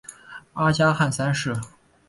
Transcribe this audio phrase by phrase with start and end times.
[0.53, 1.55] 阿加汗三世。